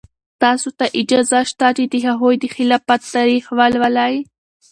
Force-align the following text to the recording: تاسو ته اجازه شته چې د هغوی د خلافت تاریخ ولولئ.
تاسو 0.43 0.67
ته 0.79 0.85
اجازه 1.01 1.39
شته 1.49 1.67
چې 1.77 1.83
د 1.93 1.95
هغوی 2.07 2.35
د 2.39 2.45
خلافت 2.55 2.99
تاریخ 3.15 3.43
ولولئ. 3.57 4.15